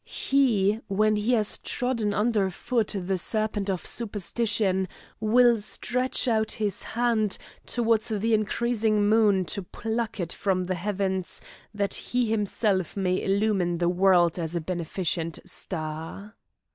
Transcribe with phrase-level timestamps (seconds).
[0.03, 4.87] He, when he has trodden under foot the serpent of superstition,
[5.19, 11.39] will stretch out his hand towards the increasing moon to pluck it from the heavens,
[11.71, 16.33] that he himself may illumine the world as a beneficent star."